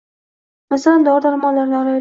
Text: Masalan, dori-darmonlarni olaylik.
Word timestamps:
Masalan, 0.73 1.05
dori-darmonlarni 1.09 1.75
olaylik. 1.83 1.89